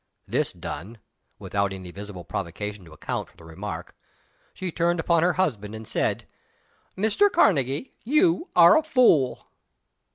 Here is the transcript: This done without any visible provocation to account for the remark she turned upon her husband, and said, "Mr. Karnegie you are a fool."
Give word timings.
This 0.27 0.51
done 0.51 0.97
without 1.37 1.71
any 1.71 1.91
visible 1.91 2.23
provocation 2.23 2.83
to 2.85 2.91
account 2.91 3.29
for 3.29 3.37
the 3.37 3.43
remark 3.43 3.95
she 4.51 4.71
turned 4.71 4.99
upon 4.99 5.21
her 5.21 5.33
husband, 5.33 5.75
and 5.75 5.87
said, 5.87 6.25
"Mr. 6.97 7.29
Karnegie 7.31 7.93
you 8.03 8.49
are 8.55 8.75
a 8.75 8.81
fool." 8.81 9.51